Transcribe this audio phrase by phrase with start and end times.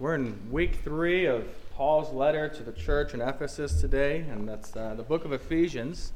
[0.00, 4.74] We're in week three of Paul's letter to the church in Ephesus today, and that's
[4.74, 6.12] uh, the book of Ephesians.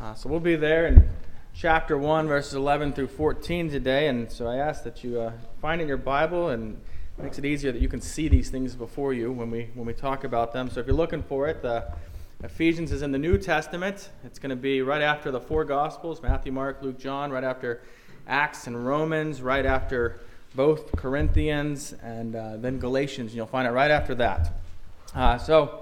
[0.00, 1.08] Uh, so we'll be there in
[1.54, 4.08] chapter 1, verses 11 through 14 today.
[4.08, 5.32] And so I ask that you uh,
[5.62, 6.76] find in your Bible, and
[7.16, 9.86] it makes it easier that you can see these things before you when we, when
[9.86, 10.68] we talk about them.
[10.68, 11.86] So if you're looking for it, the
[12.42, 14.10] Ephesians is in the New Testament.
[14.24, 17.84] It's going to be right after the four Gospels Matthew, Mark, Luke, John, right after
[18.26, 20.18] Acts and Romans, right after
[20.54, 24.52] both Corinthians and uh, then Galatians, and you'll find it right after that.
[25.14, 25.80] Uh, so,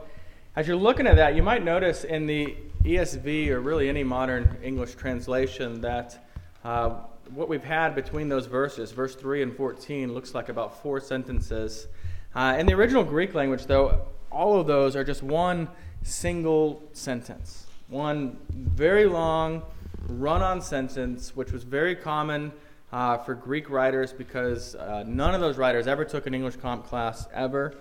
[0.57, 4.57] as you're looking at that, you might notice in the ESV or really any modern
[4.63, 6.27] English translation that
[6.65, 6.91] uh,
[7.35, 11.87] what we've had between those verses, verse 3 and 14, looks like about four sentences.
[12.35, 15.69] Uh, in the original Greek language, though, all of those are just one
[16.03, 19.63] single sentence, one very long
[20.09, 22.53] run on sentence, which was very common
[22.93, 26.87] uh, for Greek writers because uh, none of those writers ever took an English comp
[26.87, 27.75] class ever.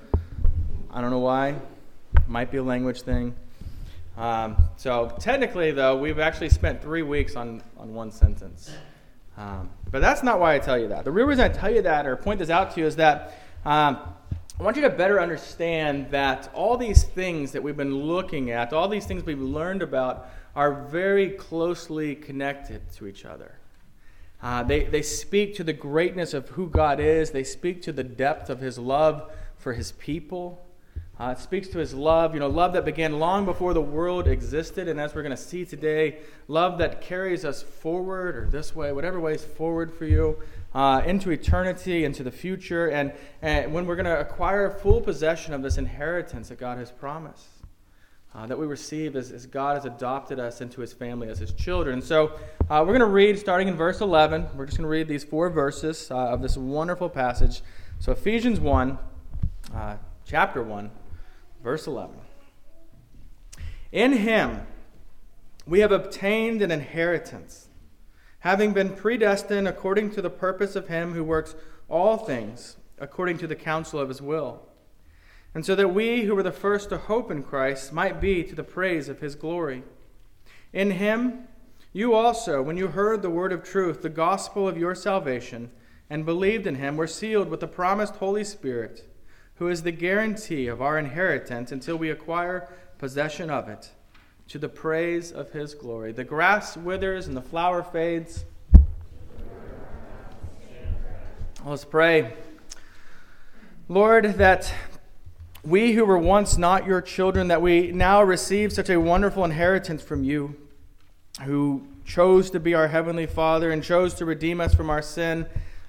[0.89, 1.55] I don't know why.
[2.27, 3.35] Might be a language thing.
[4.17, 8.71] Um, so technically, though, we've actually spent three weeks on, on one sentence.
[9.37, 11.05] Um, but that's not why I tell you that.
[11.05, 13.39] The real reason I tell you that or point this out to you is that
[13.65, 13.99] um,
[14.59, 18.73] I want you to better understand that all these things that we've been looking at,
[18.73, 23.55] all these things we've learned about, are very closely connected to each other.
[24.41, 27.31] Uh, they, they speak to the greatness of who God is.
[27.31, 30.65] They speak to the depth of his love for his people.
[31.19, 34.27] Uh, it speaks to his love, you know, love that began long before the world
[34.27, 34.87] existed.
[34.87, 38.91] And as we're going to see today, love that carries us forward or this way,
[38.91, 40.41] whatever way is forward for you,
[40.73, 42.87] uh, into eternity, into the future.
[42.87, 46.89] And, and when we're going to acquire full possession of this inheritance that God has
[46.89, 47.60] promised
[48.33, 51.51] uh, that we receive as, as, God has adopted us into his family as his
[51.51, 52.01] children.
[52.01, 54.47] So uh, we're going to read starting in verse 11.
[54.55, 57.61] We're just going to read these four verses uh, of this wonderful passage.
[57.99, 58.97] So Ephesians 1,
[59.75, 60.91] uh, chapter 1,
[61.61, 62.15] verse 11.
[63.91, 64.61] In him
[65.65, 67.67] we have obtained an inheritance,
[68.39, 71.55] having been predestined according to the purpose of him who works
[71.89, 74.65] all things according to the counsel of his will
[75.53, 78.55] and so that we who were the first to hope in Christ might be to
[78.55, 79.83] the praise of his glory.
[80.71, 81.47] In him,
[81.93, 85.71] you also, when you heard the word of truth, the gospel of your salvation,
[86.09, 89.09] and believed in him, were sealed with the promised Holy Spirit,
[89.55, 93.91] who is the guarantee of our inheritance until we acquire possession of it,
[94.47, 96.13] to the praise of his glory.
[96.13, 98.45] The grass withers and the flower fades.
[101.65, 102.33] Let's pray.
[103.87, 104.73] Lord, that
[105.63, 110.01] we who were once not your children, that we now receive such a wonderful inheritance
[110.01, 110.55] from you,
[111.43, 115.45] who chose to be our Heavenly Father and chose to redeem us from our sin,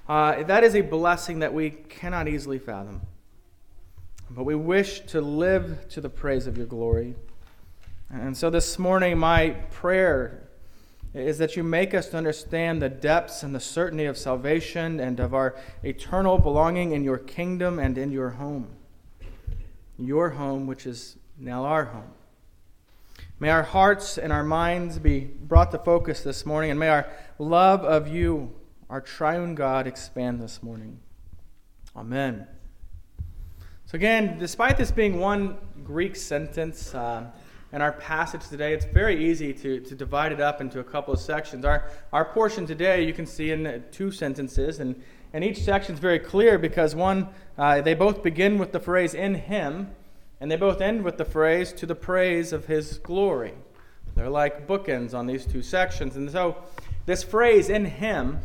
[0.07, 3.01] uh, that is a blessing that we cannot easily fathom.
[4.29, 7.15] But we wish to live to the praise of your glory.
[8.11, 10.49] And so this morning, my prayer
[11.15, 15.19] is that you make us to understand the depths and the certainty of salvation and
[15.19, 18.67] of our eternal belonging in your kingdom and in your home
[20.07, 22.11] your home, which is now our home.
[23.39, 27.09] May our hearts and our minds be brought to focus this morning, and may our
[27.39, 28.53] love of you,
[28.89, 30.99] our triune God, expand this morning.
[31.95, 32.47] Amen.
[33.85, 37.25] So, again, despite this being one Greek sentence uh,
[37.71, 41.13] in our passage today, it's very easy to, to divide it up into a couple
[41.13, 41.65] of sections.
[41.65, 45.01] Our, our portion today, you can see in two sentences, and
[45.33, 49.13] and each section is very clear because one, uh, they both begin with the phrase
[49.15, 49.89] in him,
[50.39, 53.53] and they both end with the phrase to the praise of his glory.
[54.15, 56.15] They're like bookends on these two sections.
[56.15, 56.57] And so
[57.05, 58.41] this phrase in him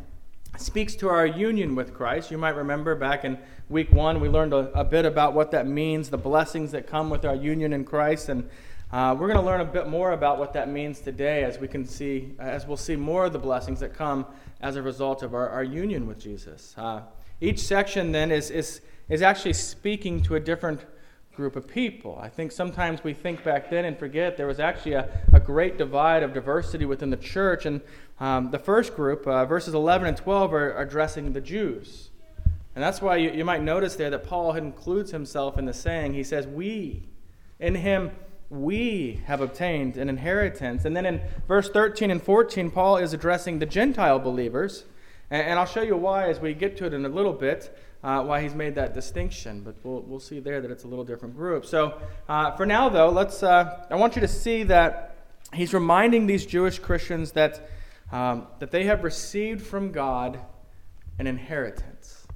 [0.57, 2.31] speaks to our union with Christ.
[2.31, 3.39] You might remember back in
[3.69, 7.11] week one, we learned a, a bit about what that means, the blessings that come
[7.11, 8.31] with our union in Christ.
[8.31, 8.49] And
[8.91, 11.69] uh, we're going to learn a bit more about what that means today as we
[11.69, 14.25] can see, as we'll see more of the blessings that come
[14.63, 16.75] as a result of our, our union with Jesus.
[16.79, 17.03] Uh,
[17.41, 20.87] each section then is, is, is actually speaking to a different
[21.37, 22.19] group of people.
[22.21, 25.77] I think sometimes we think back then and forget there was actually a, a great
[25.77, 27.67] divide of diversity within the church.
[27.67, 27.83] And
[28.19, 32.09] um, the first group, uh, verses 11 and 12, are addressing the Jews.
[32.75, 36.15] And that's why you, you might notice there that Paul includes himself in the saying.
[36.15, 37.05] He says, We,
[37.61, 38.13] in him,
[38.51, 40.85] we have obtained an inheritance.
[40.85, 44.85] And then in verse 13 and 14, Paul is addressing the Gentile believers.
[45.31, 48.23] And, I'll show you why as we get to it in a little bit, uh,
[48.23, 49.61] why he's made that distinction.
[49.61, 51.67] But we'll, we'll see there that it's a little different group.
[51.67, 55.17] So uh, for now, though, let's, uh, I want you to see that
[55.53, 57.69] he's reminding these Jewish Christians that,
[58.11, 60.41] um, that they have received from God
[61.19, 62.27] an inheritance.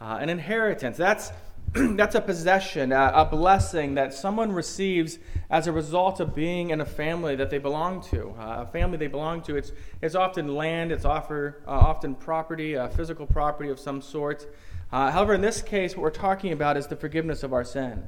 [0.00, 0.96] Uh, an inheritance.
[0.96, 1.30] That's
[1.96, 6.82] that's a possession, a, a, blessing that someone receives as a result of being in
[6.82, 8.28] a family that they belong to.
[8.38, 9.56] Uh, a family they belong to.
[9.56, 9.72] It's,
[10.02, 14.54] it's often land, it's offer, uh, often property, uh, physical property of some sort.
[14.92, 18.02] Uh, however, in this case, what we're talking about is the forgiveness of our sin.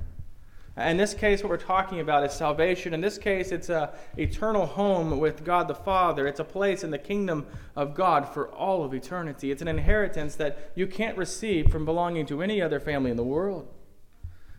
[0.77, 2.95] In this case, what we're talking about is salvation.
[2.95, 6.27] In this case, it's an eternal home with God the Father.
[6.27, 9.53] It's a place in the kingdom of God for all of eternity.
[9.53, 13.23] It's an inheritance that you can't receive from belonging to any other family in the
[13.23, 13.69] world.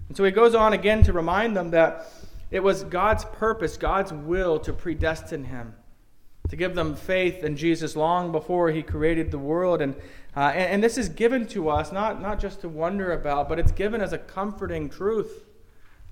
[0.08, 2.10] And so he goes on again to remind them that
[2.50, 5.74] it was God's purpose, God's will to predestine him,
[6.48, 9.82] to give them faith in Jesus long before he created the world.
[9.82, 9.96] And,
[10.34, 13.60] uh, and, and this is given to us, not, not just to wonder about, but
[13.60, 15.44] it's given as a comforting truth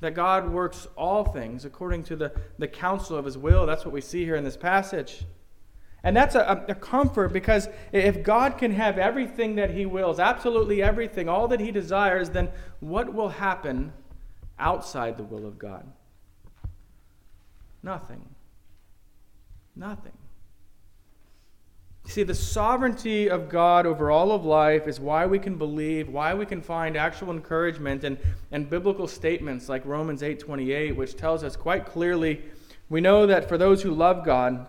[0.04, 3.66] that God works all things according to the, the counsel of his will.
[3.66, 5.26] That's what we see here in this passage.
[6.04, 10.84] And that's a, a, comfort because if God can have everything that he wills, absolutely
[10.84, 12.50] everything, all that he desires, then
[12.82, 13.94] what will happen
[14.60, 15.86] outside the will of God?
[17.82, 18.24] Nothing.
[19.76, 20.12] Nothing.
[22.06, 26.34] See, the sovereignty of God over all of life is why we can believe, why
[26.34, 28.18] we can find actual encouragement and,
[28.52, 32.42] and biblical statements like Romans 8:28, which tells us quite clearly,
[32.90, 34.68] we know that for those who love God,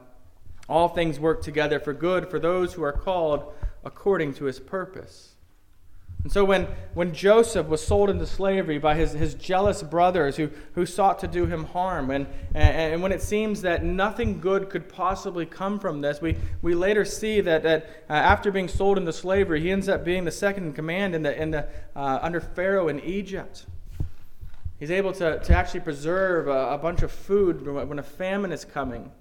[0.69, 3.53] all things work together for good for those who are called
[3.85, 5.34] according to his purpose.
[6.25, 10.49] And so when, when Joseph was sold into slavery by his, his jealous brothers who,
[10.73, 14.71] who sought to do him harm, and, and, and when it seems that nothing good
[14.71, 18.97] could possibly come from this, we, we later see that, that uh, after being sold
[18.97, 22.21] into slavery, he ends up being the second in command in the, in the, uh,
[22.23, 23.67] under Pharaoh in Egypt.
[24.81, 28.65] He's able to, to actually preserve a, a bunch of food when a famine is
[28.65, 29.12] coming.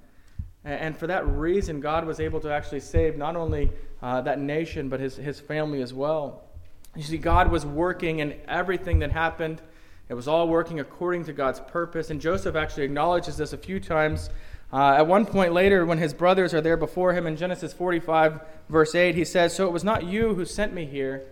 [0.63, 4.39] And, and for that reason, God was able to actually save not only uh, that
[4.39, 6.45] nation, but his, his family as well.
[6.95, 9.61] You see, God was working in everything that happened.
[10.09, 12.09] It was all working according to God's purpose.
[12.09, 14.29] And Joseph actually acknowledges this a few times.
[14.71, 18.41] Uh, at one point later, when his brothers are there before him in Genesis 45,
[18.69, 21.23] verse 8, he says, So it was not you who sent me here,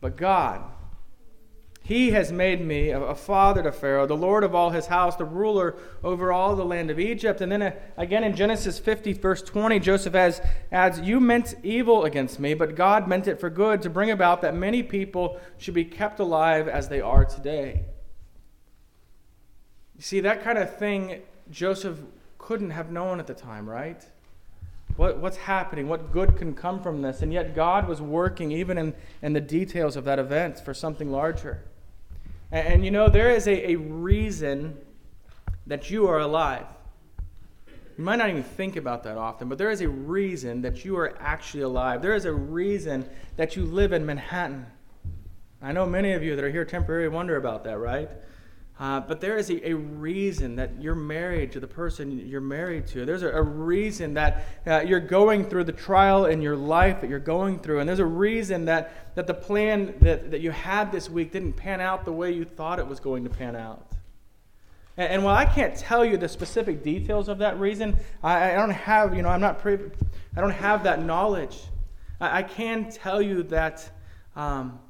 [0.00, 0.62] but God
[1.86, 5.26] he has made me a father to Pharaoh, the Lord of all his house, the
[5.26, 7.42] ruler over all the land of Egypt.
[7.42, 10.40] And then uh, again in Genesis 50, verse 20, Joseph has,
[10.72, 14.40] adds, You meant evil against me, but God meant it for good to bring about
[14.40, 17.84] that many people should be kept alive as they are today.
[19.94, 21.20] You see, that kind of thing
[21.50, 21.98] Joseph
[22.38, 24.02] couldn't have known at the time, right?
[24.96, 25.88] What, what's happening?
[25.88, 27.20] What good can come from this?
[27.20, 31.12] And yet, God was working even in, in the details of that event for something
[31.12, 31.62] larger.
[32.50, 34.78] And, and you know, there is a, a reason
[35.66, 36.66] that you are alive.
[37.96, 40.96] You might not even think about that often, but there is a reason that you
[40.96, 42.02] are actually alive.
[42.02, 44.66] There is a reason that you live in Manhattan.
[45.62, 48.10] I know many of you that are here temporarily wonder about that, right?
[48.78, 52.88] Uh, but there is a, a, reason that you're married to the person you're married
[52.88, 53.04] to.
[53.04, 57.08] There's a, a reason that uh, you're going through the trial in your life that
[57.08, 57.78] you're going through.
[57.78, 61.52] And there's a reason that, that the plan that, that you had this week didn't
[61.52, 63.92] pan out the way you thought it was going to pan out.
[64.96, 68.54] And, and while I can't tell you the specific details of that reason, I, I
[68.54, 69.92] don't have, you know, I'm not privy,
[70.36, 71.60] I don't have that knowledge.
[72.20, 73.88] I, I can tell you that
[74.34, 74.80] um,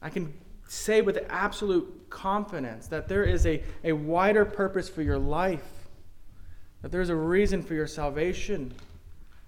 [0.00, 0.32] I can
[0.74, 5.88] say with absolute confidence that there is a, a wider purpose for your life,
[6.82, 8.74] that there's a reason for your salvation.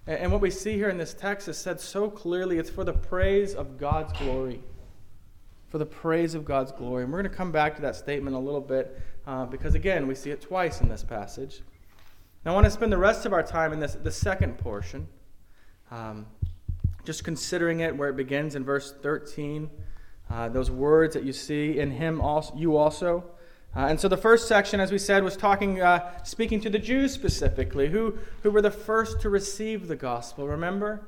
[0.05, 2.83] And, and what we see here in this text is said so clearly it's for
[2.83, 4.61] the praise of God's glory.
[5.69, 7.03] For the praise of God's glory.
[7.03, 10.07] And we're going to come back to that statement a little bit uh, because, again,
[10.07, 11.61] we see it twice in this passage.
[12.45, 15.09] Now, I want to spend the rest of our time in this, the second portion,
[15.91, 16.25] um,
[17.03, 19.69] just considering it where it begins in verse 13
[20.29, 23.23] uh, those words that you see in him, also, you also.
[23.75, 26.79] Uh, and so the first section, as we said, was talking, uh, speaking to the
[26.79, 30.47] Jews specifically, who, who were the first to receive the gospel.
[30.47, 31.01] Remember?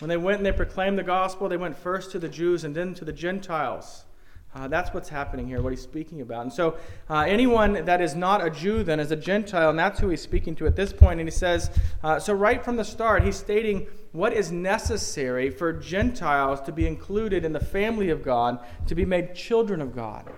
[0.00, 2.74] When they went and they proclaimed the gospel, they went first to the Jews and
[2.74, 4.04] then to the Gentiles.
[4.52, 6.42] Uh, that's what's happening here, what he's speaking about.
[6.42, 6.76] And so,
[7.08, 10.22] uh, anyone that is not a Jew then is a Gentile, and that's who he's
[10.22, 11.20] speaking to at this point.
[11.20, 11.70] And he says,
[12.02, 16.86] uh, so right from the start, he's stating what is necessary for Gentiles to be
[16.88, 20.28] included in the family of God, to be made children of God.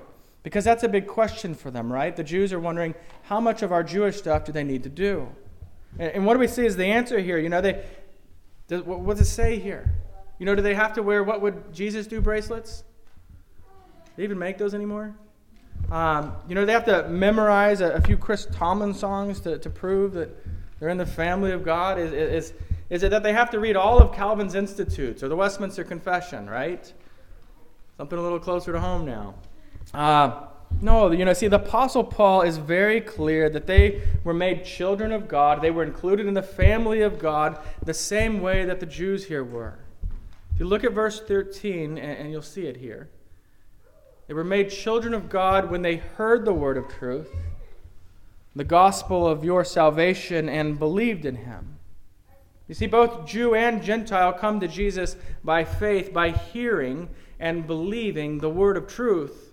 [0.43, 2.15] Because that's a big question for them, right?
[2.15, 5.27] The Jews are wondering, how much of our Jewish stuff do they need to do?
[5.99, 7.39] And, and what do we see is the answer here?
[7.39, 7.83] You know, they,
[8.69, 9.95] what does it say here?
[10.39, 12.85] You know, do they have to wear, what would Jesus do, bracelets?
[14.17, 15.15] They even make those anymore?
[15.91, 19.69] Um, you know, they have to memorize a, a, few Chris Tomlin songs to, to
[19.69, 20.31] prove that
[20.79, 21.99] they're in the family of God.
[21.99, 22.53] Is, is,
[22.89, 26.49] is it that they have to read all of Calvin's Institutes or the Westminster Confession,
[26.49, 26.93] right?
[27.97, 29.35] Something a little closer to home now.
[29.93, 30.47] Uh,
[30.81, 35.13] no, you know, see, the Apostle Paul is very clear that they were made children
[35.13, 35.63] of God.
[35.63, 39.45] They were included in the family of God the same way that the Jews here
[39.45, 39.79] were.
[40.55, 43.09] If you look at verse 13, and, you'll see it here,
[44.33, 47.29] they were made children of God when they heard the word of truth,
[48.57, 51.77] the gospel of your salvation, and believed in him.
[52.67, 58.39] You see, both Jew and Gentile come to Jesus by faith, by hearing and believing
[58.39, 59.53] the word of truth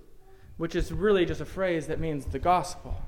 [0.55, 3.01] which is really just a phrase that means the gospel.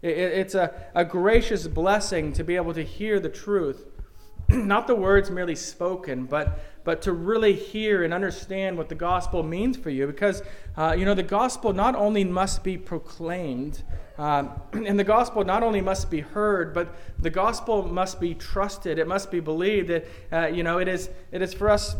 [0.00, 3.84] It's a, a gracious blessing to be able to hear the truth,
[4.48, 9.42] not the words merely spoken, but, but to really hear and understand what the gospel
[9.42, 10.06] means for you.
[10.06, 10.42] Because,
[10.76, 13.82] uh, you know, the gospel not only must be proclaimed,
[14.18, 18.98] uh, and the gospel not only must be heard, but the gospel must be trusted.
[18.98, 19.88] It must be believed.
[19.88, 21.96] That, uh, you know, it is, it is for us,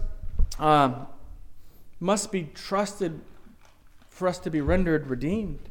[0.59, 1.07] um,
[1.99, 3.21] must be trusted
[4.09, 5.69] for us to be rendered redeemed.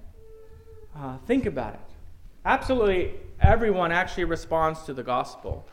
[0.95, 1.79] Uh, think about it.
[2.45, 5.65] Absolutely everyone actually responds to the gospel.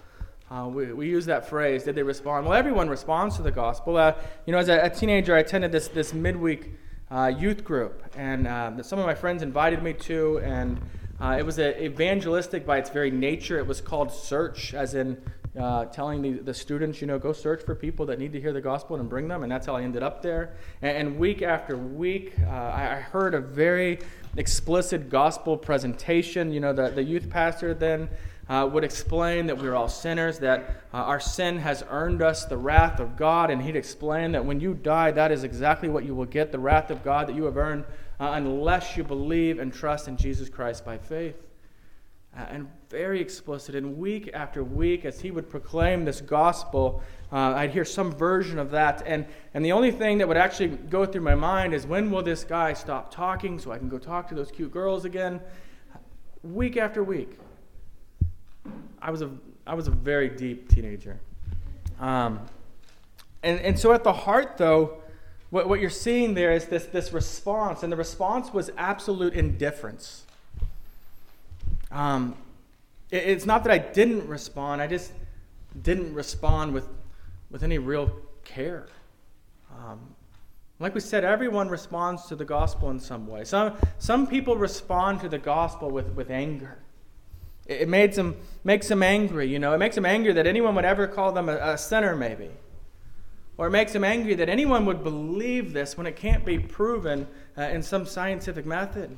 [0.49, 2.47] Uh, we, we use that phrase, did they respond?
[2.47, 3.97] Well, everyone responds to the gospel.
[3.97, 4.15] Uh,
[4.47, 6.71] you know, as a, a, teenager, I attended this, this midweek
[7.11, 10.81] uh, youth group, and uh, some of my friends invited me to, and
[11.21, 13.59] uh, it was a, evangelistic by its very nature.
[13.59, 15.21] It was called Search, as in
[15.59, 18.53] uh, telling the, the students, you know, go search for people that need to hear
[18.53, 19.43] the gospel and bring them.
[19.43, 20.55] And that's how I ended up there.
[20.81, 23.99] And, and week after week, I, I, heard a very
[24.37, 26.53] explicit gospel presentation.
[26.53, 28.09] You know, the, the youth pastor then
[28.49, 32.57] uh, would explain that we're all sinners, that uh, our sin has earned us the
[32.57, 33.51] wrath of God.
[33.51, 36.59] And he'd explain that when you die, that is exactly what you will get the
[36.59, 37.85] wrath of God that you have earned
[38.21, 41.37] uh, unless you believe and trust in Jesus Christ by faith
[42.37, 43.75] uh, and very explicit.
[43.75, 48.59] And week after week, as he would proclaim this gospel, uh, I'd hear some version
[48.59, 49.03] of that.
[49.07, 52.23] And, and the only thing that would actually go through my mind is when will
[52.23, 55.41] this guy stop talking so I can go talk to those cute girls again?
[56.43, 57.39] Week after week.
[59.01, 59.31] I was a,
[59.67, 61.19] I was a very deep teenager.
[62.01, 62.41] Um,
[63.43, 64.99] and, and so at the heart, though,
[65.51, 70.25] what, what you're seeing there is this, this response, and the response was absolute indifference.
[71.91, 72.35] Um,
[73.11, 75.13] it, it's not that I didn't respond, I just
[75.83, 76.89] didn't respond with,
[77.51, 78.11] with any real
[78.45, 78.87] care.
[79.71, 80.01] Um,
[80.79, 83.45] like we said, everyone responds to the gospel in some way.
[83.45, 86.79] Some, some people respond to the gospel with, with anger.
[87.67, 89.73] It, it made them, makes them angry, you know.
[89.73, 92.51] It makes them angry that anyone would ever call them a, a sinner, maybe.
[93.59, 97.27] Or it makes them angry that anyone would believe this when it can't be proven
[97.57, 99.17] uh, in some scientific method.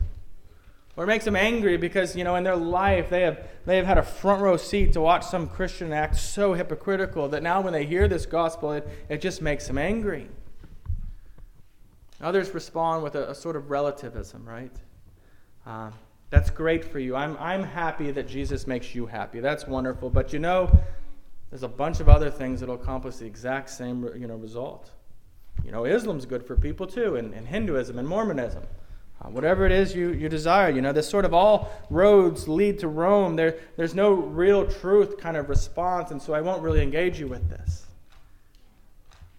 [0.97, 3.87] Or it makes them angry because, you know, in their life they have, they have
[3.87, 7.73] had a front row seat to watch some Christian act so hypocritical that now when
[7.73, 10.29] they hear this gospel, it, it just makes them angry.
[12.21, 14.73] Others respond with a, a sort of relativism, right?
[15.65, 15.91] Uh,
[16.31, 17.17] that's great for you.
[17.17, 19.41] I'm, I'm happy that Jesus makes you happy.
[19.41, 20.11] That's wonderful.
[20.11, 20.71] But you know,
[21.51, 24.91] there's a bunch of other things that will accomplish the exact same you know, result.
[25.65, 28.65] You know, Islam's good for people too, and, and Hinduism and Mormonism.
[29.21, 30.71] Uh, whatever it is you, you desire.
[30.71, 33.35] You know, this sort of all roads lead to Rome.
[33.35, 37.27] There, there's no real truth kind of response, and so I won't really engage you
[37.27, 37.87] with this.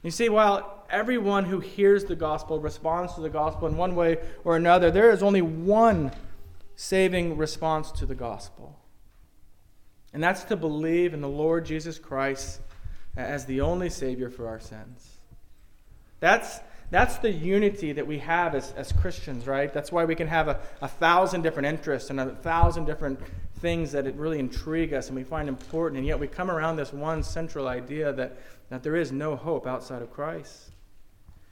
[0.01, 4.17] You see, while everyone who hears the gospel responds to the gospel in one way
[4.43, 6.11] or another, there is only one
[6.79, 8.79] saving response to the gospel.
[10.13, 12.61] And that's to believe in the Lord Jesus Christ
[13.17, 15.17] as the only Savior for our sins.
[16.21, 19.71] That's that's the unity that we have as, as Christians, right?
[19.71, 23.19] That's why we can have a, a thousand different interests and a thousand different
[23.59, 26.93] things that really intrigue us and we find important, and yet we come around this
[26.93, 28.37] one central idea that,
[28.69, 30.71] that there is no hope outside of Christ.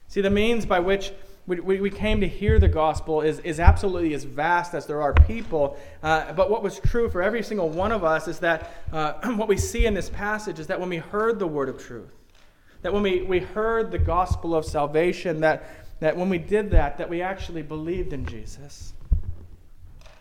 [0.08, 1.12] See, the means by which
[1.48, 5.14] we, we came to hear the gospel is, is absolutely as vast as there are
[5.14, 5.78] people.
[6.02, 9.48] Uh, but what was true for every single one of us is that uh, what
[9.48, 12.12] we see in this passage is that when we heard the word of truth,
[12.82, 15.64] that when we, we heard the gospel of salvation, that,
[16.00, 18.92] that when we did that, that we actually believed in Jesus.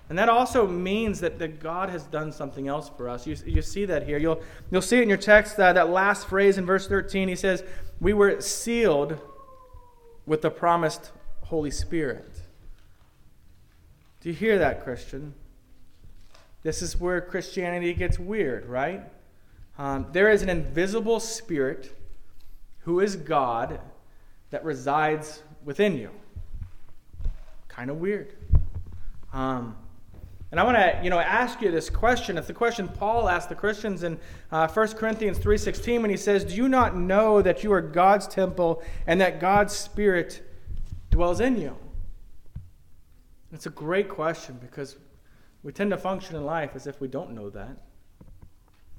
[0.09, 3.27] And that also means that, that God has done something else for us.
[3.27, 4.17] You, you see that here.
[4.17, 4.41] You'll,
[4.71, 7.27] you'll see it in your text, uh, that last phrase in verse 13.
[7.27, 7.65] He says,
[7.99, 9.19] We were sealed
[10.25, 11.11] with the promised
[11.47, 12.41] Holy Spirit.
[14.19, 15.33] Do you hear that, Christian?
[16.61, 19.01] This is where Christianity gets weird, right?
[19.77, 21.97] Um, there is an invisible spirit
[22.79, 23.79] who is God
[24.49, 26.09] that resides within you.
[27.69, 28.33] Kind of weird.
[29.31, 29.77] Um,
[30.51, 32.37] and I want to, you know, ask you this question.
[32.37, 34.19] It's the question Paul asked the Christians in
[34.51, 38.27] uh, 1 Corinthians 3.16 when he says, Do you not know that you are God's
[38.27, 40.43] temple and that God's Spirit
[41.17, 41.75] dwells in you?
[43.51, 44.97] It's a great question because
[45.63, 47.75] we tend to function in life as if we don't know that.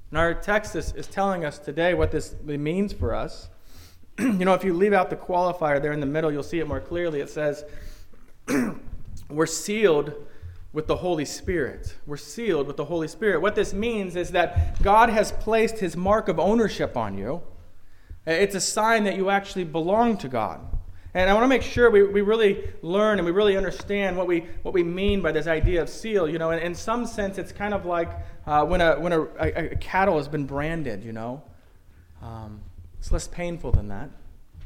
[0.09, 3.47] And our text is, is telling us today what this means for us.
[4.19, 6.67] you know, if you leave out the qualifier there in the middle, you'll see it
[6.67, 7.21] more clearly.
[7.21, 7.63] It says,
[9.29, 10.13] We're sealed
[10.73, 11.95] with the Holy Spirit.
[12.05, 13.41] We're sealed with the Holy Spirit.
[13.41, 17.43] What this means is that God has placed his mark of ownership on you.
[18.25, 20.78] It's a sign that you actually belong to God.
[21.13, 24.27] And I want to make sure we, we really learn and we really understand what
[24.27, 26.29] we, what we mean by this idea of seal.
[26.29, 28.09] You know, in, in some sense, it's kind of like
[28.45, 31.41] uh, when, a, when a, a, a, cattle has been branded, you know.
[32.21, 32.61] Um,
[32.99, 34.09] it's less painful than that,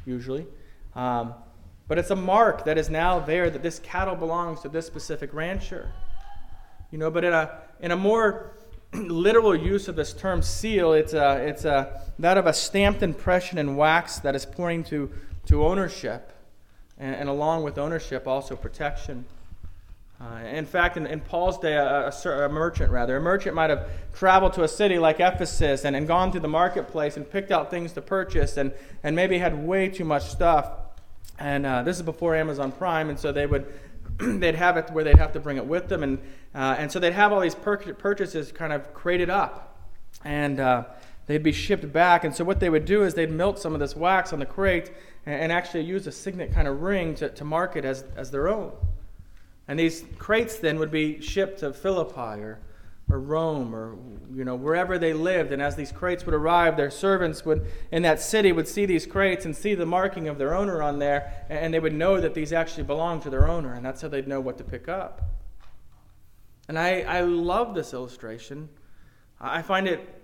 [0.06, 0.46] usually.
[0.96, 1.34] Um,
[1.88, 5.34] but it's a mark that is now there that this cattle belongs to this specific
[5.34, 5.92] rancher.
[6.92, 8.52] You know, but in a, in a more
[8.94, 13.58] literal use of this term seal, it's, a, it's a, that of a stamped impression
[13.58, 15.12] in wax that is pointing to,
[15.46, 16.33] to ownership,
[17.04, 19.26] and, and along with ownership, also protection.
[20.22, 23.70] Uh, in fact, in, in Paul's day, a, a, a, merchant, rather, a merchant might
[23.70, 27.52] have traveled to a city like Ephesus and, and gone through the marketplace and picked
[27.52, 28.72] out things to purchase and,
[29.04, 30.72] and maybe had way too much stuff.
[31.40, 33.66] And uh, this is before Amazon Prime, and so they would
[34.18, 36.20] they'd have it where they'd have to bring it with them, and
[36.56, 39.78] uh, and so they'd have all these purchases kind of crated up,
[40.24, 40.84] and uh,
[41.26, 42.24] they'd be shipped back.
[42.24, 44.46] And so what they would do is they'd melt some of this wax on the
[44.46, 44.92] crate
[45.25, 48.48] and, actually use a signet kind of ring to, to mark it as as their
[48.48, 48.72] own.
[49.68, 52.60] And these crates then would be shipped to Philippi or
[53.10, 53.96] or Rome or
[54.34, 55.51] you know wherever they lived.
[55.51, 59.06] And as these crates would arrive their servants would in that city would see these
[59.06, 62.34] crates and see the marking of their owner on there and they would know that
[62.34, 65.22] these actually belonged to their owner and that's how they'd know what to pick up.
[66.68, 68.70] And I, I love this illustration.
[69.39, 70.23] I find it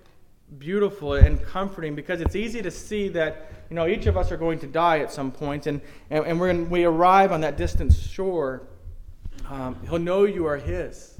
[0.57, 4.37] beautiful and comforting because it's easy to see that you know each of us are
[4.37, 5.79] going to die at some point and,
[6.09, 8.67] and, and when we arrive on that distant shore
[9.47, 11.19] um, he'll know you are his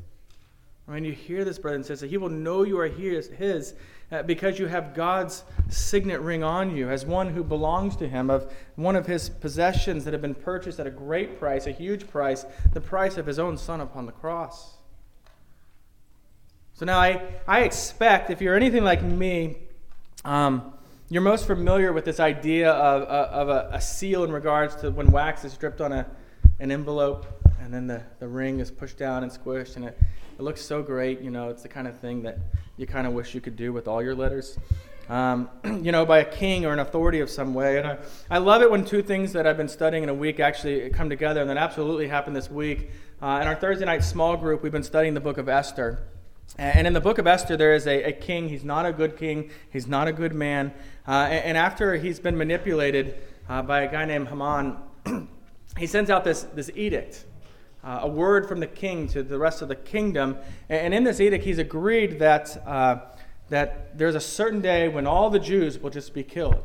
[0.90, 3.76] when you hear this, brother and sister, he will know you are his, his
[4.12, 8.32] uh, because you have God's signet ring on you as one who belongs to him,
[8.32, 12.08] of one of his possessions that have been purchased at a great price, a huge
[12.08, 14.79] price, the price of his own son upon the cross.
[16.80, 19.58] So now I, I expect, if you're anything like me,
[20.24, 20.74] um,
[21.10, 25.12] you're most familiar with this idea of, of a, a, seal in regards to when
[25.12, 26.06] wax is dripped on a,
[26.62, 27.26] an envelope
[27.60, 30.00] and then the, the ring is pushed down and squished and it
[30.40, 31.20] it looks so great.
[31.20, 32.38] You know, it's the kind of thing that
[32.78, 34.58] you kind of wish you could do with all your letters.
[35.10, 37.78] Um, you know, by a king or an authority of some way.
[37.78, 37.98] And I,
[38.32, 41.10] I love it when two things that I've been studying in a week actually come
[41.10, 42.92] together, and that absolutely happened this week.
[43.22, 46.00] Uh, in our Thursday night small group, we've been studying the book of Esther.
[46.58, 48.50] And in the book of Esther, there is a, a king.
[48.50, 50.74] He's not a good king, he's not a good man.
[51.08, 53.16] Uh, and, and, after he's been manipulated
[53.48, 54.78] uh, by a guy named Haman,
[55.78, 57.26] he sends out this, this edict
[57.84, 60.38] uh, a word from the king to the rest of the kingdom.
[60.68, 62.98] And in this edict, he's agreed that, uh,
[63.50, 66.62] that there's a certain day when all the Jews will just be killed.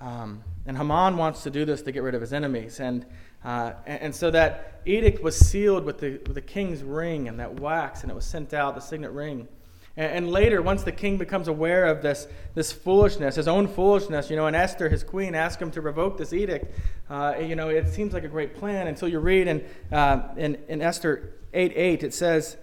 [0.00, 2.80] Um, and Haman wants to do this to get rid of his enemies.
[2.80, 3.06] And,
[3.44, 7.40] uh, and, and, so that edict was sealed with the, with the king's ring and
[7.40, 9.48] that wax, and it was sent out, the signet ring.
[9.96, 14.30] And, and, later, once the king becomes aware of this, this foolishness, his own foolishness,
[14.30, 16.78] you know, and Esther, his queen, asked him to revoke this edict,
[17.10, 20.56] uh, you know, it seems like a great plan until you read in, uh, in,
[20.68, 22.56] in Esther 8 8, it says,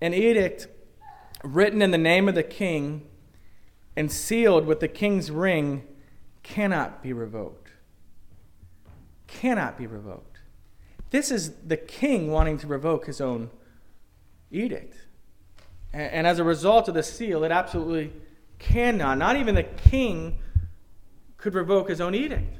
[0.00, 0.66] An edict
[1.44, 3.06] written in the name of the king
[3.96, 5.86] and sealed with the king's ring
[6.42, 7.65] cannot be revoked.
[9.26, 10.38] Cannot be revoked.
[11.10, 13.50] This is the king wanting to revoke his own
[14.50, 14.96] edict.
[15.92, 18.12] And, and as a result of the seal, it absolutely
[18.58, 19.18] cannot.
[19.18, 20.38] Not even the king
[21.36, 22.56] could revoke his own edict.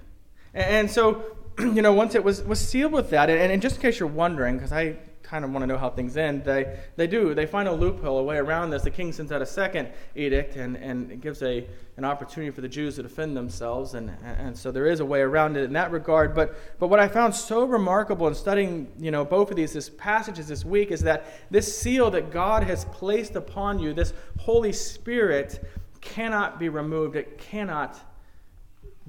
[0.55, 3.77] And, and so, you know, once it was, was sealed with that, and, and just
[3.77, 4.97] in case you're wondering, because I
[5.29, 7.35] kind of want to know how things end, they, they do.
[7.35, 8.83] They find a loophole, a way around this.
[8.83, 12.61] The king sends out a second edict and, and it gives a, an opportunity for
[12.61, 13.95] the Jews to defend themselves.
[13.95, 16.35] And, and so there is a way around it in that regard.
[16.35, 19.91] But, but what I found so remarkable in studying you know, both of these this
[19.91, 24.73] passages this week is that this seal that God has placed upon you, this Holy
[24.73, 25.65] Spirit,
[26.01, 27.17] cannot be removed.
[27.17, 27.99] It cannot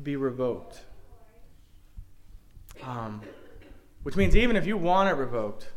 [0.02, 0.82] be revoked.
[2.84, 3.22] Um,
[4.04, 5.70] which means even if you want it revoked,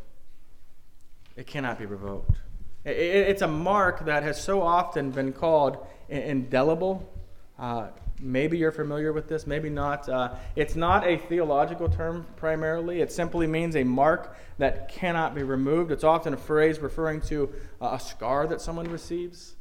[1.41, 2.37] it cannot be revoked.
[2.85, 5.77] It's a mark that has so often been called
[6.07, 7.11] indelible.
[7.57, 7.87] Uh,
[8.19, 10.07] maybe you're familiar with this, maybe not.
[10.07, 13.01] Uh, it's not a theological term primarily.
[13.01, 15.91] It simply means a mark that cannot be removed.
[15.91, 17.51] It's often a phrase referring to
[17.81, 19.55] a scar that someone receives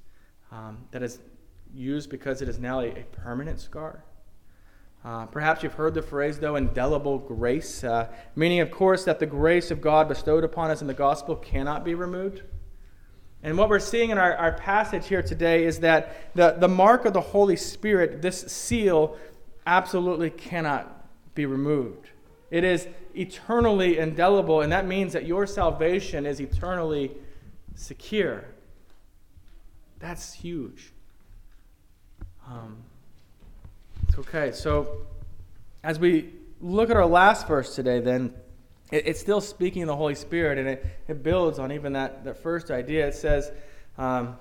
[0.53, 1.19] um, that is
[1.73, 4.05] used because it is now a, a permanent scar.
[5.03, 9.27] Uh, perhaps you've heard the phrase, though, indelible grace, uh, meaning, of course, that the
[9.27, 12.43] grace of God bestowed upon us in the gospel cannot be removed.
[13.43, 17.07] And what we're seeing in our, our passage here today is that the, the mark
[17.07, 19.17] of the Holy Spirit, this seal,
[19.67, 22.11] absolutely cannot be removed.
[22.51, 27.13] It is eternally indelible, and that means that your salvation is eternally
[27.75, 28.45] secure.
[29.99, 30.93] That's huge.
[32.47, 32.83] Um,
[34.19, 35.07] okay, so
[35.83, 38.35] as we look at our last verse today, then
[38.91, 42.43] it, it's still speaking the Holy Spirit, and it, it builds on even that, that
[42.43, 43.07] first idea.
[43.09, 43.51] It says,
[43.99, 44.37] um,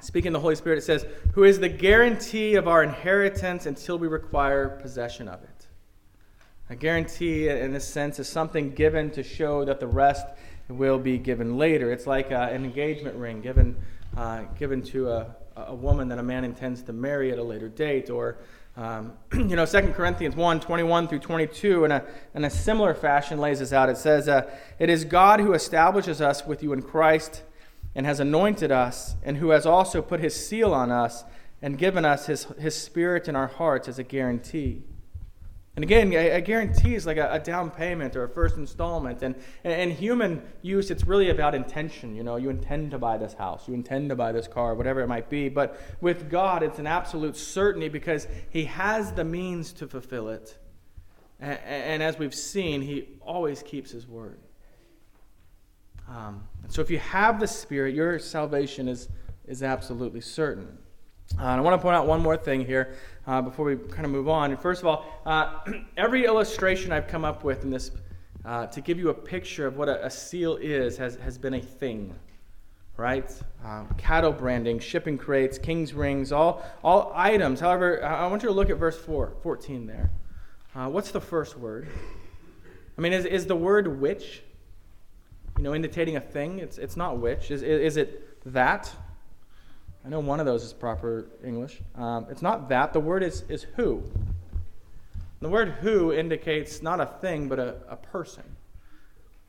[0.00, 4.08] speaking the Holy Spirit, it says, who is the guarantee of our inheritance until we
[4.08, 5.66] require possession of it.
[6.70, 10.26] A guarantee, in this sense, is something given to show that the rest
[10.68, 11.92] will be given later.
[11.92, 13.76] It's like uh, an engagement ring given,
[14.16, 17.68] uh, given to a, a woman that a man intends to marry at a later
[17.68, 18.38] date, or
[18.76, 23.38] um, you know, 2 Corinthians 1 21 through 22, in a, in a similar fashion,
[23.38, 23.88] lays this out.
[23.88, 27.42] It says, uh, It is God who establishes us with you in Christ
[27.94, 31.24] and has anointed us, and who has also put his seal on us
[31.62, 34.82] and given us his, his spirit in our hearts as a guarantee.
[35.76, 39.22] And again, a, guarantee is like a, a, down payment or a first installment.
[39.22, 39.34] And,
[39.64, 42.14] in human use, it's really about intention.
[42.14, 45.00] You know, you intend to buy this house, you intend to buy this car, whatever
[45.00, 45.48] it might be.
[45.48, 50.56] But with God, it's an absolute certainty because He has the means to fulfill it.
[51.40, 54.38] And, and as we've seen, He always keeps His word.
[56.08, 59.08] Um, so if you have the Spirit, your salvation is,
[59.48, 60.78] is absolutely certain.
[61.36, 62.94] Uh, and I want to point out one more thing here
[63.26, 64.56] uh, before we kind of move on.
[64.56, 65.60] First of all, uh,
[65.96, 67.90] every illustration I've come up with in this
[68.44, 71.54] uh, to give you a picture of what a, a, seal is has, has been
[71.54, 72.14] a thing,
[72.96, 73.30] right?
[73.64, 77.60] Um, cattle branding, shipping crates, king's rings, all, all items.
[77.60, 80.10] However, I want you to look at verse 4, 14 there.
[80.74, 81.88] Uh, what's the first word?
[82.98, 84.42] I mean, is, is the word which,
[85.56, 86.58] you know, indicating a thing?
[86.58, 87.50] It's, it's not which.
[87.50, 88.94] Is, is it that?
[90.04, 91.80] I know one of those is proper English.
[91.94, 92.92] Um, it's not that.
[92.92, 94.02] The word is, is who.
[95.40, 98.44] The word who indicates not a thing, but a, a person.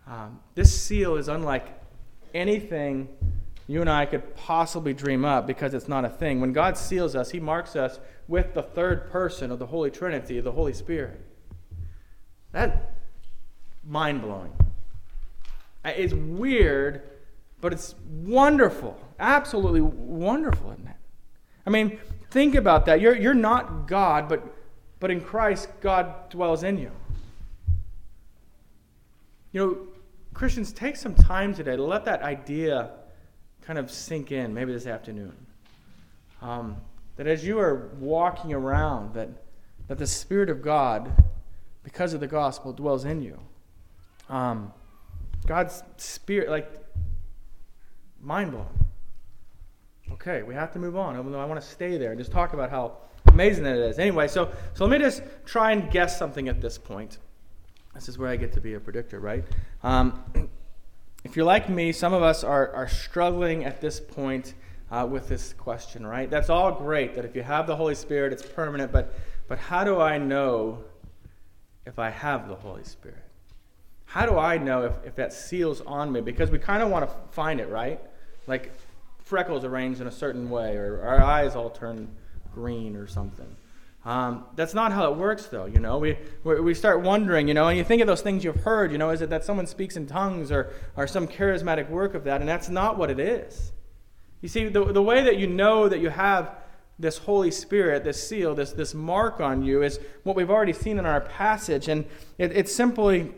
[0.07, 1.67] Um, this seal is unlike
[2.33, 3.09] anything
[3.67, 6.39] you and I could possibly dream up because it's not a thing.
[6.39, 10.39] When God seals us, He marks us with the third person of the Holy Trinity,
[10.39, 11.19] the Holy Spirit.
[12.51, 12.77] That's
[13.83, 14.53] mind blowing.
[15.83, 17.03] It's weird
[17.65, 18.95] but it's wonderful.
[19.19, 20.95] Absolutely wonderful, isn't it?
[21.65, 21.99] I mean,
[22.31, 23.01] think about that.
[23.01, 24.43] You're, you're not God, but,
[24.99, 26.91] but in Christ, God dwells in you.
[29.51, 29.77] You know,
[30.33, 32.91] Christians, take some time today to let that idea
[33.61, 35.33] kind of sink in, maybe this afternoon.
[36.41, 36.77] Um,
[37.15, 39.29] that as you are walking around, that,
[39.87, 41.11] that the Spirit of God,
[41.83, 43.39] because of the gospel, dwells in you.
[44.29, 44.73] Um,
[45.47, 46.69] God's Spirit, like
[48.25, 48.67] Mind blowing.
[50.11, 52.31] Okay, we have to move on, even though I want to stay there and just
[52.31, 53.99] talk about how amazing that it is.
[53.99, 57.17] Anyway, so, so let me just try and guess something at this point.
[57.95, 59.43] This is where I get to be a predictor, right?
[59.83, 60.23] Um,
[61.23, 64.53] if you're like me, some of us are, are struggling at this point
[64.91, 66.29] uh, with this question, right?
[66.29, 69.13] That's all great that if you have the Holy Spirit, it's permanent, but,
[69.47, 70.83] but how do I know
[71.87, 73.23] if I have the Holy Spirit?
[74.05, 76.21] How do I know if, if that seal's on me?
[76.21, 77.99] Because we kind of want to find it, right?
[78.47, 78.71] like
[79.25, 82.07] freckles arranged in a certain way, or our eyes all turn
[82.53, 83.57] green or something.
[84.05, 85.65] Um, that's not how it works, though.
[85.65, 87.47] You know, we we start wondering.
[87.47, 88.91] You know, and you think of those things you've heard.
[88.91, 92.23] You know, is it that someone speaks in tongues or or some charismatic work of
[92.23, 92.39] that?
[92.39, 93.73] And that's not what it is.
[94.41, 96.55] You see, the the way that you know that you have
[96.99, 100.99] this Holy Spirit, this seal, this this mark on you, is what we've already seen
[100.99, 102.05] in our passage, and
[102.37, 103.33] it, it's simply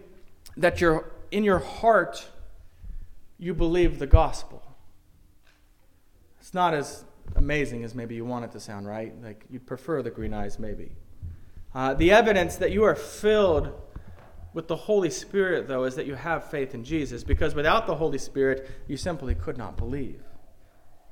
[0.57, 2.27] that you're in your heart
[3.39, 4.66] you believe the gospel.
[6.47, 7.03] It's not as
[7.35, 9.13] amazing as maybe you want it to sound, right?
[9.21, 10.95] Like you'd prefer the green eyes, maybe.
[11.75, 13.73] Uh, the evidence that you are filled
[14.53, 17.95] with the Holy Spirit, though, is that you have faith in Jesus, because without the
[17.95, 20.21] Holy Spirit, you simply could not believe.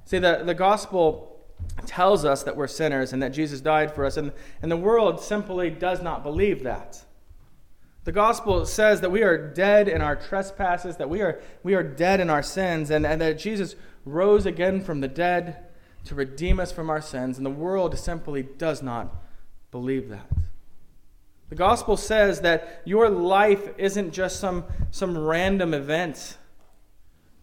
[0.05, 1.45] See, the, the gospel
[1.85, 5.19] tells us that we're sinners and that Jesus died for us, and, and the world
[5.19, 7.03] simply does not believe that.
[8.05, 11.83] The gospel says that we are dead in our trespasses, that we are, we are
[11.83, 15.65] dead in our sins, and, and that Jesus rose again from the dead
[16.05, 19.15] to redeem us from our sins, and the world simply does not
[19.71, 20.27] believe that.
[21.49, 26.37] The gospel says that your life isn't just some, some random event,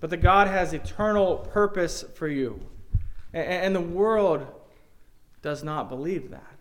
[0.00, 2.60] but that God has eternal purpose for you.
[3.32, 4.46] And, and the world
[5.40, 6.51] does not believe that.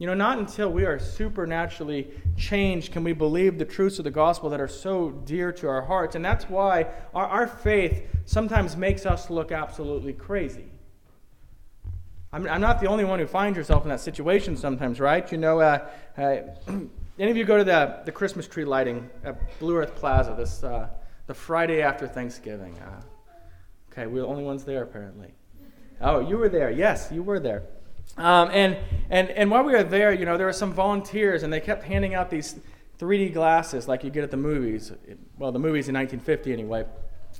[0.00, 4.10] You know, not until we are supernaturally changed can we believe the truths of the
[4.10, 6.16] gospel that are so dear to our hearts.
[6.16, 10.64] And that's why our, our faith sometimes makes us look absolutely crazy.
[12.32, 15.30] I'm, I'm not the only one who finds yourself in that situation sometimes, right?
[15.30, 15.86] You know, uh,
[16.16, 16.36] uh,
[17.18, 20.64] any of you go to the, the Christmas tree lighting at Blue Earth Plaza this
[20.64, 20.88] uh,
[21.26, 22.74] the Friday after Thanksgiving?
[22.78, 23.02] Uh,
[23.92, 25.34] okay, we're the only ones there apparently.
[26.00, 26.70] Oh, you were there.
[26.70, 27.64] Yes, you were there.
[28.16, 28.76] Um, and,
[29.08, 31.84] and, and while we were there, you know, there were some volunteers, and they kept
[31.84, 32.56] handing out these
[32.98, 34.92] 3D glasses like you get at the movies.
[35.38, 36.84] Well, the movies in 1950 anyway.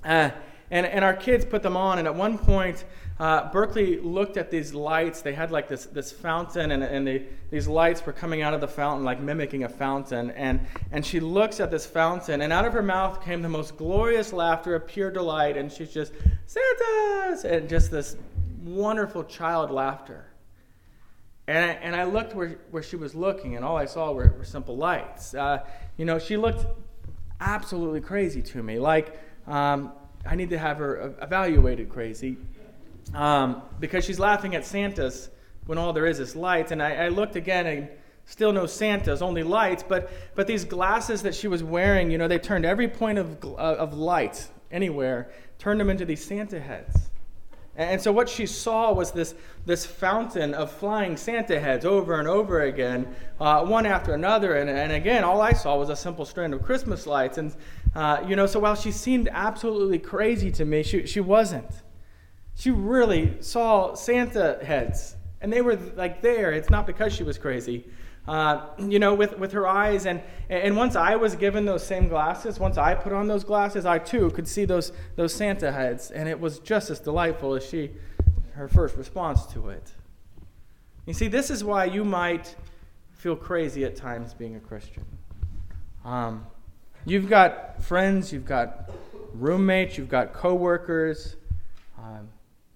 [0.04, 0.30] Uh,
[0.70, 2.84] and, and our kids put them on, and at one point,
[3.18, 5.20] uh, Berkeley looked at these lights.
[5.20, 8.62] They had like this, this fountain, and, and they, these lights were coming out of
[8.62, 10.30] the fountain, like mimicking a fountain.
[10.30, 13.76] And, and she looks at this fountain, and out of her mouth came the most
[13.76, 15.58] glorious laughter of pure delight.
[15.58, 16.12] And she's just,
[16.46, 17.44] Santa's!
[17.44, 18.16] And just this
[18.62, 20.29] wonderful child laughter.
[21.50, 24.32] And I, and I looked where, where she was looking, and all I saw were,
[24.38, 25.34] were simple lights.
[25.34, 26.64] Uh, you know, she looked
[27.40, 28.78] absolutely crazy to me.
[28.78, 29.90] Like, um,
[30.24, 32.36] I need to have her evaluated crazy.
[33.14, 35.28] Um, because she's laughing at Santa's
[35.66, 36.70] when all there is is lights.
[36.70, 37.88] And I, I looked again, and
[38.26, 39.82] still no Santa's, only lights.
[39.82, 43.44] But, but these glasses that she was wearing, you know, they turned every point of,
[43.44, 47.09] of light anywhere, turned them into these Santa heads.
[47.80, 52.28] And so what she saw was this, this fountain of flying Santa heads over and
[52.28, 54.56] over again, uh, one after another.
[54.56, 57.38] And, and again, all I saw was a simple strand of Christmas lights.
[57.38, 57.56] And,
[57.94, 61.70] uh, you know, so while she seemed absolutely crazy to me, she, she wasn't.
[62.54, 65.16] She really saw Santa heads.
[65.40, 66.52] And they were like there.
[66.52, 67.86] It's not because she was crazy
[68.28, 70.06] uh, you know, with, with her eyes.
[70.06, 73.86] And, and once I was given those same glasses, once I put on those glasses,
[73.86, 76.10] I too could see those, those Santa heads.
[76.10, 77.90] And it was just as delightful as she,
[78.54, 79.92] her first response to it.
[81.06, 82.54] You see, this is why you might
[83.12, 85.04] feel crazy at times being a Christian.
[86.04, 86.46] Um,
[87.04, 88.90] you've got friends, you've got
[89.34, 91.36] roommates, you've got coworkers.
[91.98, 92.28] Um,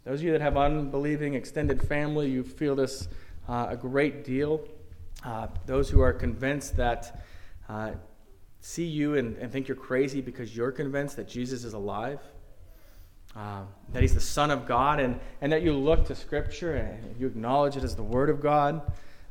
[0.05, 3.09] those of you that have unbelieving extended family, you feel this
[3.49, 4.61] uh, a great deal.
[5.23, 7.25] Uh, those who are convinced that
[7.69, 7.93] uh,
[8.61, 12.21] see you and, and, think you're crazy because you're convinced that Jesus is alive,
[13.37, 17.19] uh, that he's the Son of God, and, and that you look to Scripture and
[17.19, 18.83] you acknowledge it as the Word of God.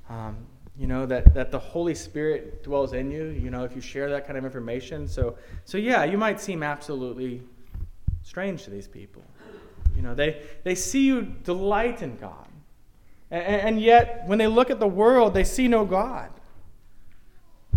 [0.10, 3.82] Um, you know that, that the holy spirit dwells in you you know if you
[3.82, 7.42] share that kind of information so so yeah you might seem absolutely
[8.24, 9.22] strange to these people
[9.96, 12.48] you know they they see you delight in god
[13.34, 16.30] and, yet, when they look at the world, they see no God.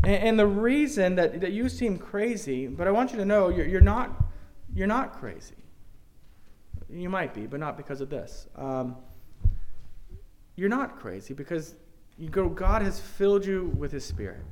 [0.04, 3.66] And, the reason that, that you seem crazy, but I want you to know you're,
[3.66, 4.10] you're, not,
[4.74, 5.54] you're not crazy.
[6.90, 8.46] You might be, but not because of this.
[8.54, 8.96] Um,
[10.56, 11.74] you're not crazy because
[12.18, 14.44] you go, God has filled you with His Spirit.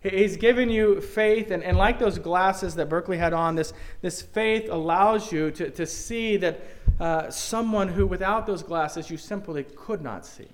[0.00, 4.22] He's given you faith, and, and like those glasses that Berkeley had on, this, this
[4.22, 6.62] faith allows you to, to see that
[7.00, 10.48] uh, someone who, without those glasses, you simply could not see.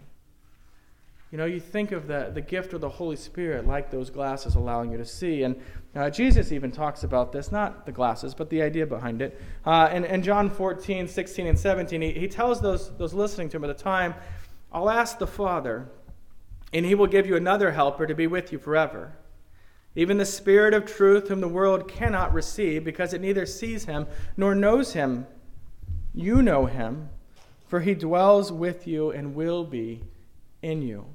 [1.30, 4.54] You know, you think of the, the gift of the Holy Spirit like those glasses
[4.54, 5.42] allowing you to see.
[5.42, 5.60] And
[5.94, 9.38] uh, Jesus even talks about this, not the glasses, but the idea behind it.
[9.66, 13.56] Uh, in, in John 14, 16, and 17, he, he tells those, those listening to
[13.58, 14.14] him at the time,
[14.72, 15.88] I'll ask the Father,
[16.72, 19.12] and he will give you another helper to be with you forever
[19.96, 24.06] even the Spirit of truth, whom the world cannot receive, because it neither sees him
[24.36, 25.26] nor knows him.
[26.12, 27.10] You know him,
[27.66, 30.02] for he dwells with you and will be
[30.62, 31.06] in you.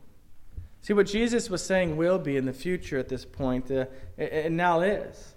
[0.81, 3.85] See, what Jesus was saying will be in the future at this point, uh,
[4.17, 5.33] and now is.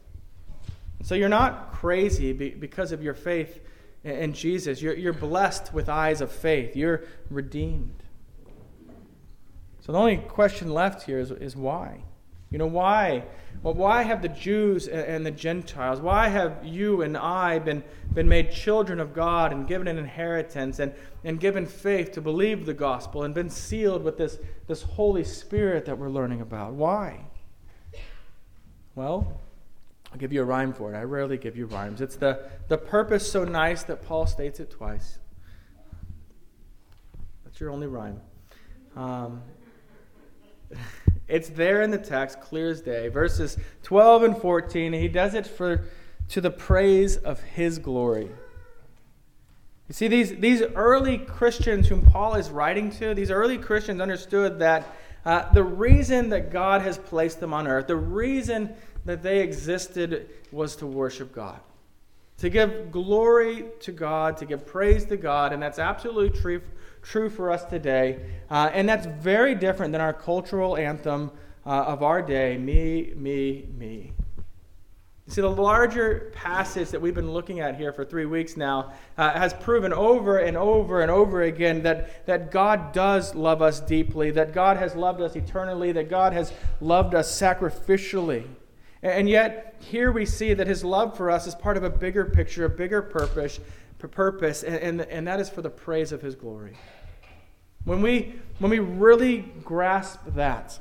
[1.02, 3.60] So you're not crazy because of your faith
[4.04, 4.80] in Jesus.
[4.80, 6.76] You're, you're blessed with eyes of faith.
[6.76, 8.04] You're redeemed.
[9.80, 12.04] So the only question left here is, is why?
[12.52, 13.24] You know, why?
[13.62, 18.28] Well, why have the Jews and the Gentiles, why have you and I been, been
[18.28, 20.92] made children of God and given an inheritance and,
[21.24, 25.86] and given faith to believe the gospel and been sealed with this, this Holy Spirit
[25.86, 26.72] that we're learning about?
[26.74, 27.20] Why?
[28.96, 29.40] Well,
[30.10, 30.96] I'll give you a rhyme for it.
[30.96, 32.00] I rarely give you rhymes.
[32.00, 35.18] It's the, the purpose so nice that Paul states it twice.
[37.44, 38.20] That's your only rhyme.
[38.96, 39.40] Um,
[41.32, 43.08] It's there in the text, clear as day.
[43.08, 45.84] Verses 12 and 14, he does it for
[46.28, 48.28] to the praise of his glory.
[49.88, 54.58] You see, these, these early Christians whom Paul is writing to, these early Christians understood
[54.58, 54.86] that
[55.24, 58.74] uh, the reason that God has placed them on earth, the reason
[59.06, 61.60] that they existed was to worship God
[62.42, 66.60] to give glory to God, to give praise to God, and that's absolutely true,
[67.00, 68.18] true for us today.
[68.50, 71.30] Uh, and that's very different than our cultural anthem
[71.64, 74.12] uh, of our day me, me, me.
[75.28, 78.92] You see, the larger passage that we've been looking at here for three weeks now
[79.16, 83.78] uh, has proven over and over and over again that, that God does love us
[83.78, 88.48] deeply, that God has loved us eternally, that God has loved us sacrificially.
[89.02, 92.24] And yet, here we see that his love for us is part of a bigger
[92.24, 93.58] picture, a bigger purpose,
[94.08, 96.76] purpose and, and, and that is for the praise of his glory.
[97.84, 100.78] When we, when we really grasp that,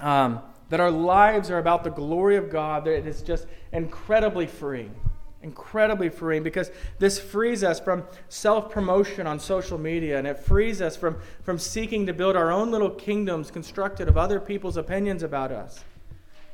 [0.00, 0.40] um,
[0.70, 4.94] that our lives are about the glory of God, that it is just incredibly freeing.
[5.42, 10.80] Incredibly freeing because this frees us from self promotion on social media and it frees
[10.80, 15.22] us from, from seeking to build our own little kingdoms constructed of other people's opinions
[15.22, 15.84] about us.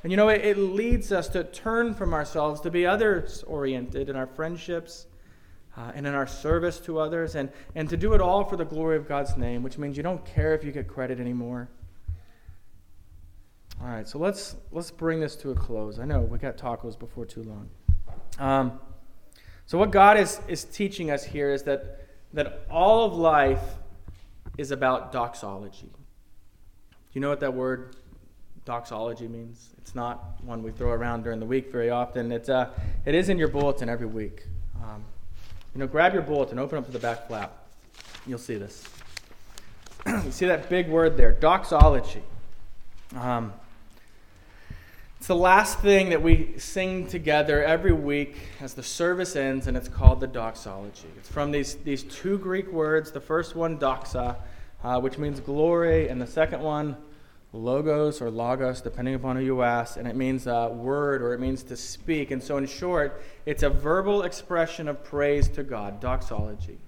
[0.03, 4.09] And you know, it, it leads us to turn from ourselves, to be others oriented
[4.09, 5.07] in our friendships
[5.77, 8.65] uh, and in our service to others, and, and to do it all for the
[8.65, 11.69] glory of God's name, which means you don't care if you get credit anymore.
[13.81, 15.99] All right, so let's, let's bring this to a close.
[15.99, 17.71] I know we got tacos before too long.
[18.39, 18.81] Um,
[19.65, 23.63] so, what God is, is teaching us here is that, that all of life
[24.59, 25.87] is about doxology.
[25.87, 27.97] Do you know what that word
[28.65, 29.71] doxology means.
[29.79, 32.33] It's not one we throw around during the week very often.
[32.33, 32.71] It's, uh,
[33.05, 34.45] it is in your bulletin every week.
[34.83, 35.05] Um,
[35.75, 37.67] you know, grab your bulletin, open up to the back flap.
[38.27, 38.85] You'll see this.
[40.07, 42.23] you see that big word there, doxology.
[43.17, 43.53] Um,
[45.19, 49.77] it's the last thing that we sing together every week as the service ends, and
[49.77, 51.09] it's called the doxology.
[51.19, 53.11] It's from these, these two Greek words.
[53.11, 54.37] The first one, doxa,
[54.83, 56.97] uh, which means glory, and the second one,
[57.53, 61.41] logos or logos, depending upon who you ask, and it means a word or it
[61.41, 62.31] means to speak.
[62.31, 66.79] And so, in short, it's a verbal expression of praise to God, doxology.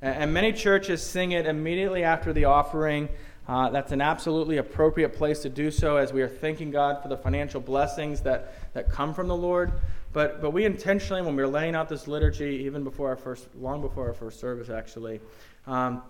[0.00, 3.08] And many churches sing it immediately after the offering.
[3.46, 7.08] Uh, that's an absolutely appropriate place to do so as we are thanking God for
[7.08, 9.72] the financial blessings that, that come from the Lord.
[10.12, 13.48] But, but we intentionally, when we are laying out this liturgy, even before our first,
[13.54, 15.20] long before our first service, actually,
[15.66, 16.02] um,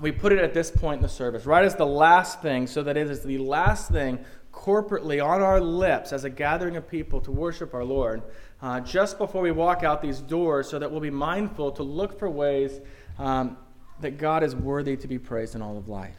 [0.00, 2.82] we put it at this point in the service, right as the last thing, so
[2.82, 4.18] that it is the last thing
[4.52, 8.22] corporately on our lips as a gathering of people to worship our Lord,
[8.62, 12.18] uh, just before we walk out these doors, so that we'll be mindful to look
[12.18, 12.80] for ways
[13.18, 13.56] um,
[14.00, 16.16] that God is worthy to be praised in all of life.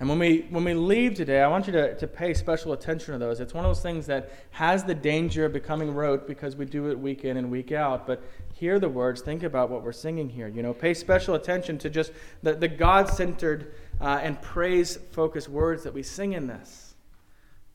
[0.00, 3.14] And when we, when we leave today, I want you to, to pay special attention
[3.14, 3.40] to those.
[3.40, 6.88] It's one of those things that has the danger of becoming rote because we do
[6.90, 8.06] it week in and week out.
[8.06, 8.22] But
[8.58, 10.48] hear the words, think about what we're singing here.
[10.48, 12.10] You know, pay special attention to just
[12.42, 16.94] the, the God centered uh, and praise focused words that we sing in this.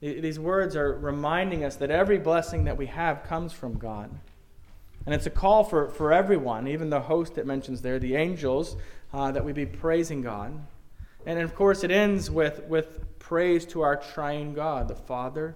[0.02, 4.10] These words are reminding us that every blessing that we have comes from God.
[5.06, 8.76] And it's a call for, for everyone, even the host it mentions there, the angels,
[9.13, 10.54] uh, that we be praising God.
[11.26, 15.56] And of course, it ends with, with praise to our triune God, the Father,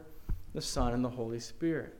[0.54, 1.97] the Son, and the Holy Spirit.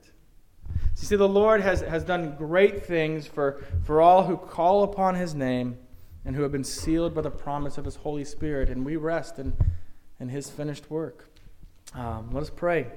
[1.00, 5.14] You see, the Lord has, has done great things for, for all who call upon
[5.14, 5.78] his name
[6.24, 9.38] and who have been sealed by the promise of his Holy Spirit, and we rest
[9.38, 9.56] in,
[10.18, 11.28] in his finished work.
[11.94, 12.88] Um, let us pray.